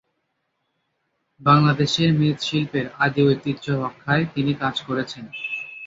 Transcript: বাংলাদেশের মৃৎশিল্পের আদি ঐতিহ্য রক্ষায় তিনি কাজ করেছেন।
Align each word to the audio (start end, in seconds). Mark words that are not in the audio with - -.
বাংলাদেশের 1.41 2.09
মৃৎশিল্পের 2.13 2.85
আদি 2.99 3.21
ঐতিহ্য 3.27 3.65
রক্ষায় 3.83 4.25
তিনি 4.33 4.51
কাজ 4.53 4.75
করেছেন। 4.87 5.23